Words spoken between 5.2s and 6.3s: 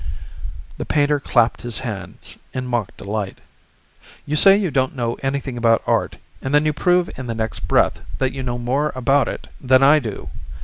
anything about art,